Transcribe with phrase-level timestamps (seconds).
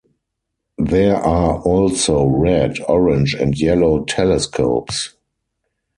[0.79, 5.13] There are also red, orange and yellow telescopes.